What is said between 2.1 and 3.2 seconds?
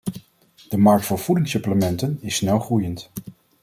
is snelgroeiend.